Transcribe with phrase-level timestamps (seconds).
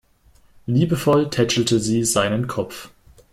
[0.65, 2.89] Liebevoll tätschelte sie seinen Kopf.